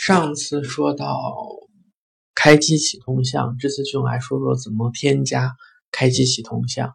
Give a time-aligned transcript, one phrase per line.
[0.00, 1.14] 上次说到
[2.34, 5.54] 开机启动项，这次就来说说怎么添加
[5.92, 6.94] 开机启动项。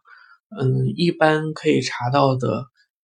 [0.60, 2.66] 嗯，一般可以查到的，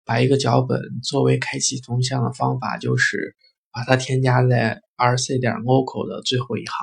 [0.04, 3.36] 把一个脚本作为开启启动项的方法，就是
[3.72, 6.76] 把它添加在 rc 点 local 的最后一行。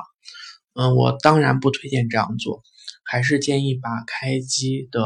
[0.74, 2.62] 嗯，我当然不推荐这样做，
[3.02, 5.02] 还是建议把开机的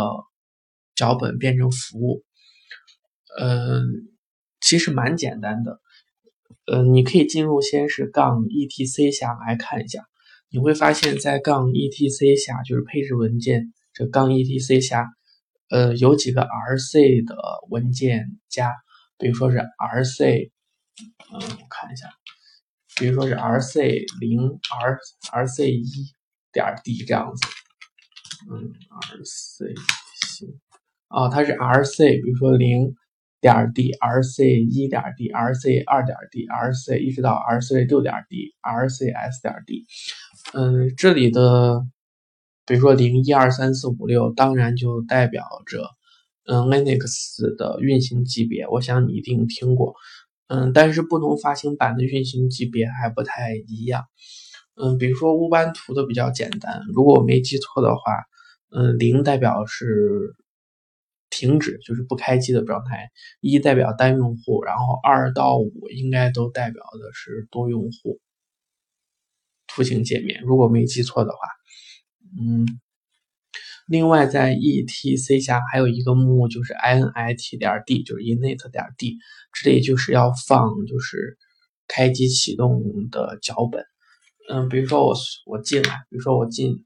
[0.95, 2.23] 脚本变成服务。
[3.41, 3.83] 嗯，
[4.61, 5.81] 其实蛮简单的。
[6.67, 10.01] 呃，你可以进入先是杠 etc 下来看一下，
[10.49, 15.11] 你会发现在杠 etc 下就是配置文件这杠 etc 下，
[15.69, 17.37] 呃，有几个 rc 的
[17.69, 18.73] 文件夹，
[19.19, 20.51] 比如说是 rc，
[21.33, 22.09] 嗯，我看一下，
[22.99, 24.99] 比如说是 rc 零 r
[25.45, 25.85] rc 一
[26.51, 27.47] 点 d 这样子，
[28.51, 28.73] 嗯
[29.13, 29.75] ，rc
[30.39, 30.49] 行，
[31.09, 32.95] 啊，它是 rc，比如说零。
[33.45, 39.85] 点 d rc 一点 d rc 二点 d rc 一直到 rc 六点 d rcs 点 d，
[40.55, 41.83] 嗯，这里的
[42.65, 45.85] 比如说零一二三四五六，当然就代表着
[46.47, 49.95] 嗯 Linux 的运行级别，我想你一定听过，
[50.49, 54.05] 嗯，但是不同发行版的运行级别还不太一样，
[54.83, 58.01] 嗯，比如说乌班图的比较简单，如果我没记错的话，
[58.75, 60.35] 嗯，零代表是。
[61.37, 68.21] 停止就是不开机的状态，一代表单用户，然后二到五应该都代表的是多用户
[69.67, 71.39] 图形界面，如果没记错的话，
[72.39, 72.65] 嗯，
[73.89, 79.17] 另外在 etc 下还有一个目录就是 init 点 d，就是 init 点 d，
[79.53, 81.37] 这里就是要放就是
[81.89, 83.85] 开机启动的脚本，
[84.49, 86.77] 嗯，比如说我我进来，比如说我进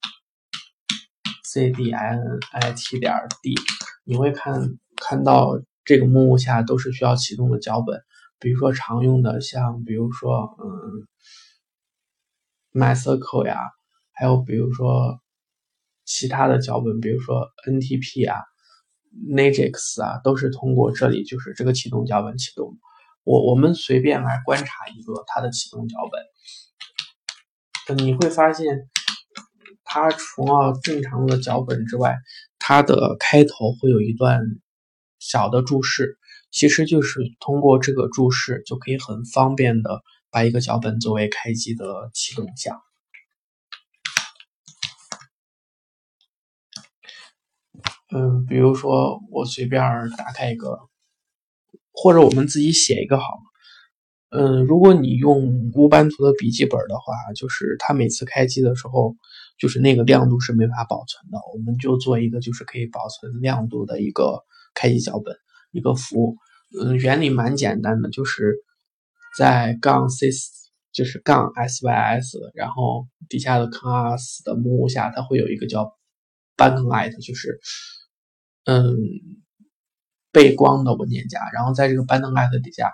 [1.48, 3.54] cdinit 点 d。
[4.04, 8.02] 你会看看到这个目录下都是需要启动的脚本，
[8.38, 11.06] 比如说常用的像，比如说嗯
[12.72, 13.58] ，MySQL 呀，
[14.12, 15.20] 还有比如说
[16.04, 18.42] 其他的脚本，比如说 NTP 啊、
[19.30, 22.78] Nginx 啊，都是通过这里就是这个启动脚本启动。
[23.24, 25.98] 我我们随便来观察一个它的启动脚
[27.86, 28.88] 本，你会发现
[29.88, 32.14] 它除了正常的脚本之外。
[32.60, 34.42] 它的开头会有一段
[35.20, 36.18] 小的注释，
[36.50, 42.82] 其实就是通过这个注释就可以很方便的把一个脚本作为开机的启动项。
[48.10, 49.80] 嗯，比如说我随便
[50.18, 50.78] 打开一个，
[51.92, 53.24] 或者我们自己写一个好？
[54.30, 59.16] 嗯，如果你用乌班图的笔记本的话，就是它每次开机的时候。
[59.58, 65.36] 就是那个亮度是没法保存的，我们就做一个就是可以保存亮度的一个开机脚本，
[65.72, 66.36] 一个服务。
[66.80, 68.54] 嗯，原理蛮简单的，就是
[69.36, 70.28] 在杠 c
[70.92, 75.96] 就是杠 sys，然后底下的 class 的目录下，它会有一个叫
[76.56, 77.58] backlight，就是
[78.64, 78.96] 嗯
[80.30, 82.90] 背光的文件夹，然后在这个 backlight 底下。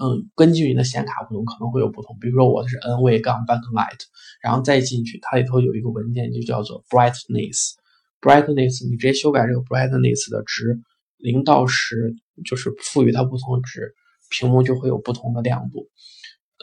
[0.00, 2.16] 嗯，根据你的显卡不同，可能会有不同。
[2.18, 4.00] 比如说我的是 n 位杠 backlight，
[4.40, 7.74] 然后再进去，它里头有一个文件就叫做 brightness。
[8.20, 10.80] brightness，你直接修改这个 brightness 的值，
[11.18, 12.14] 零到十，
[12.46, 13.94] 就是赋予它不同值，
[14.30, 15.88] 屏幕就会有不同的亮度。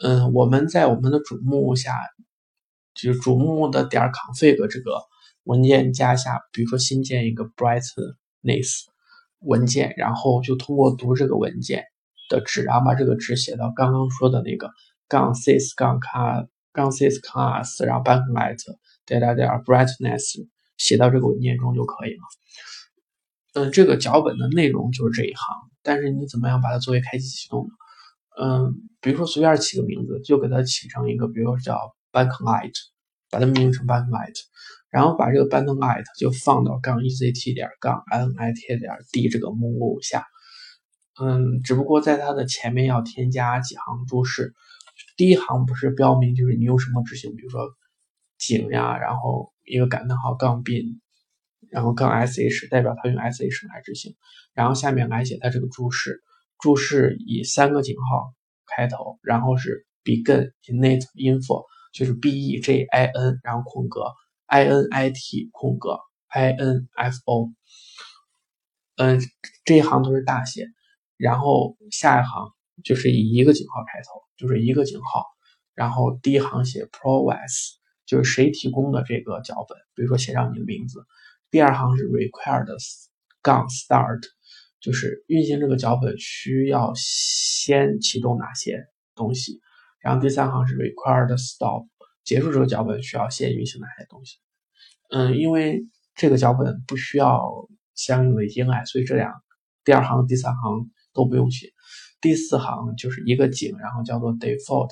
[0.02, 1.92] 嗯，我们在我们的主目下，
[2.94, 5.02] 就是主目的点 config 这个
[5.44, 8.86] 文件夹下，比如说新建一个 brightness
[9.38, 11.84] 文件，然后就通过读这个文件。
[12.30, 14.70] 的值，然后把这个值写到刚刚说的那个
[15.08, 18.56] 杠 sys 杠 class 杠 sys class，然后 backlight
[19.04, 20.46] 点点点 brightness
[20.78, 22.22] 写到这个文件中就可以了。
[23.52, 27.74] 嗯，这个脚本的内容就是这一行，但是你怎么样把它作为开机启动呢？
[28.40, 31.76] 嗯，比如说随便起个名字，就给它起成一个，比如说叫
[32.12, 32.72] backlight，
[33.28, 34.36] 把它命名成 backlight，
[34.88, 40.24] 然后把这个 backlight 就放到杠 ect 点杠 n i t 点 d 这个目录下。
[41.22, 44.54] 嗯，只不过在它的前面要添加几行注释。
[45.16, 47.68] 第一行不是标明就是你用什么执行，比如说
[48.38, 50.98] 井呀，然后一个感叹号杠 bin，
[51.70, 54.14] 然后杠 sh 代表它用 sh 来执行。
[54.54, 56.22] 然后下面来写它这个注释，
[56.58, 58.34] 注释以三个井号
[58.66, 64.04] 开头，然后是 begin init info，就是 b e j i n，然后空格
[64.46, 67.50] i n i t 空格 i n f o。
[68.96, 69.20] 嗯，
[69.64, 70.66] 这一行都是大写。
[71.20, 72.50] 然后下一行
[72.82, 75.26] 就是以一个井号开头，就是一个井号。
[75.74, 77.74] 然后第一行写 provides，
[78.06, 81.04] 就是谁提供的这个脚本，比如说写上你的名字。
[81.50, 82.66] 第二行是 required
[83.42, 84.22] 杠 start，
[84.80, 89.60] 就是运行这个脚本需要先启动哪些东西。
[90.00, 91.86] 然后第三行是 required stop，
[92.24, 94.38] 结束这个脚本需要先运行哪些东西？
[95.10, 95.80] 嗯，因为
[96.14, 99.30] 这个脚本不需要相应的 init，所以这两
[99.84, 101.72] 第二行、第三行都不用写。
[102.20, 104.90] 第四行就是一个井，然后叫做 default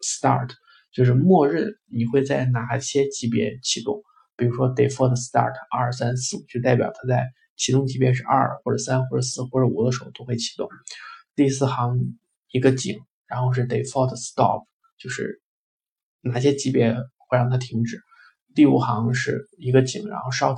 [0.00, 0.50] start，
[0.92, 4.02] 就是默认你会在哪些级别启动。
[4.36, 7.26] 比如说 default start 二三四五，就代表它在
[7.56, 10.68] 启动级别是二或者三或者四或者五的时候都会启动。
[11.34, 11.98] 第四行
[12.50, 12.98] 一个井。
[13.28, 14.64] 然后是 default stop，
[14.98, 15.42] 就是
[16.22, 16.94] 哪些级别
[17.28, 18.00] 会让它停止。
[18.54, 20.56] 第五行是一个井，然后 short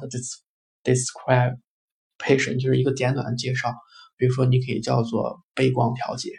[0.85, 3.75] description 就是一个简短的介绍，
[4.20, 6.31] 比如说你可以叫做背光调节。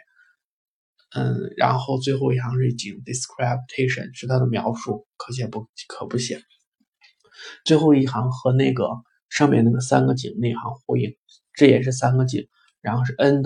[1.14, 6.40] 嗯，然后最后一行是井 description 是它的描述，可写不可不写。
[7.66, 8.88] 最后一行和那个
[9.28, 11.14] 上面那个三个井那行呼应，
[11.52, 12.48] 这也是三个井，
[12.80, 13.42] 然后是 end。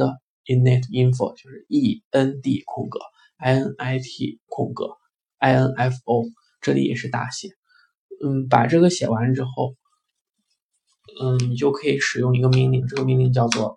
[0.48, 3.00] init info 就是 e n d 空格
[3.36, 4.96] i n i t 空格
[5.38, 6.22] i n f o，
[6.60, 7.48] 这里也是大写。
[8.24, 9.74] 嗯，把这个写完之后，
[11.20, 13.76] 嗯，你就可以使用一个命令，这个命令叫做，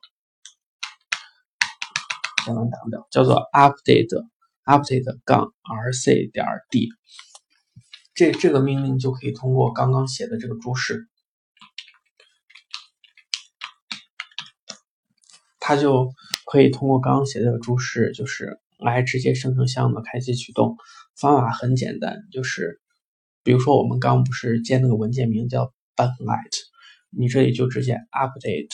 [2.45, 4.25] 千万打不了，叫做 update
[4.65, 6.89] update 杠 r c 点 d。
[8.13, 11.07] 这这个命令就可以通过刚刚写的这个注释，
[15.59, 16.12] 它就。
[16.51, 20.75] 可以通过刚刚写的这个注释，就是来直接生成项目的开机启动
[21.15, 22.81] 方法很简单，就是
[23.44, 26.57] 比如说我们刚不是建那个文件名叫 b u t l i g h t
[27.12, 28.71] 你这里就直接 update，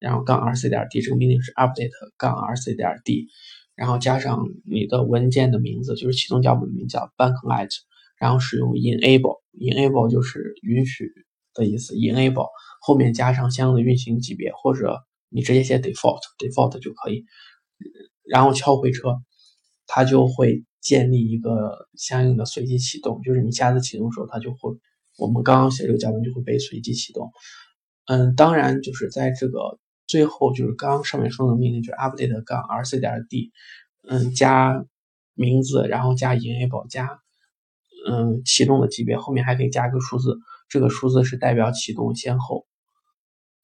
[0.00, 3.28] 然后杠 rc 点 d 这个命令是 update 杠 rc 点 d，
[3.76, 7.70] 然后加上你的文件的名字，就是启动脚本名叫 banklight，
[8.18, 11.12] 然后使用 enable，enable 就是允许
[11.54, 12.48] 的意思，enable
[12.80, 14.98] 后面加上相应的运行级别或者。
[15.32, 17.24] 你直接写 default default 就可以，
[18.24, 19.22] 然后敲回车，
[19.86, 24.76] 它就会建立一个相应的随机启动，就是你下次启动的时候，它就会，
[25.18, 27.30] 我们刚刚写这个脚本就会被随机启动。
[28.06, 29.78] 嗯，当然就是在这个
[30.10, 33.52] 最后，就是刚刚上面说的命令，就是 update 杠 rc 点 d，
[34.08, 34.84] 嗯，加
[35.34, 37.20] 名字，然后加 enable 加，
[38.08, 40.36] 嗯，启动的级别后面还可以加一个数字，
[40.68, 42.66] 这个数字是代表启动先后。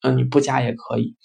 [0.01, 1.17] 嗯，你不加也可以。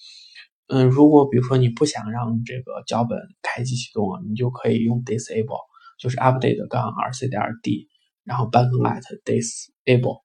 [0.67, 5.61] 嗯，如果比如说你不想让这个脚本开机启动了，你就可以用 disable，
[6.01, 7.89] 就是 update 杠 rc 点 d，
[8.25, 10.23] 然后 button let disable，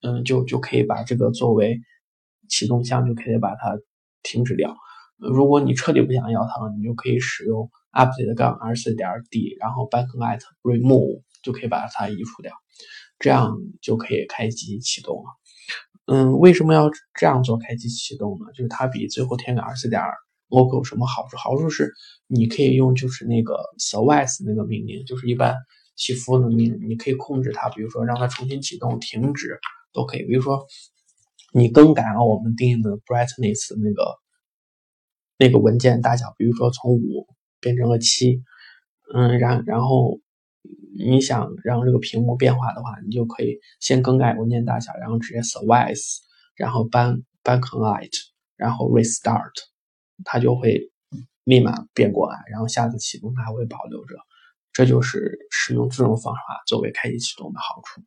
[0.00, 1.80] 嗯，就就可以把这个作为
[2.48, 3.78] 启动项，就可以把它
[4.22, 4.76] 停止掉。
[5.16, 12.52] 如果你彻底不想要它了，你就可以使用 update 杠 rc 点 d，然后 backlight remove，就可以把它移除掉，
[13.18, 15.24] 这样就可以开机启动了。
[16.06, 18.52] 嗯，为什么要这样做开机启动呢？
[18.54, 20.02] 就是它比最后添个 rc 点
[20.48, 21.36] logo 有什么好处？
[21.36, 21.92] 好处是
[22.26, 25.56] 你可以用就是那个 service 那个命令，就是一般
[25.96, 29.58] 起服务的命令，你可以控制它，比如说让它重新启动、停止
[29.92, 30.24] 都可以。
[30.26, 30.66] 比如说
[31.54, 34.18] 你更改了我们定义的 brightness 那个
[35.38, 37.28] 那个文件大小，比如说从五
[37.60, 38.42] 变成了七，
[39.14, 40.20] 嗯，然然后。
[40.96, 46.18] 你想让这个屏幕变化的话，你就可以先更改文件大小，然后直接 service，
[46.54, 48.12] 然后 ban backlight，
[48.56, 49.50] 然后 restart，
[50.24, 50.92] 它就会
[51.42, 54.14] 立马变过来，然后下次启动它会保留着。
[54.72, 58.00] 这就是使用这种方法作为开机启动的好处。